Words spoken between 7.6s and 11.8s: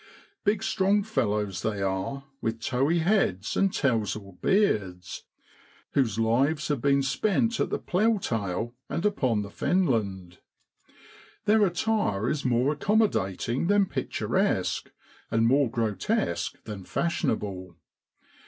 the ploughtail and upon the fenland. Their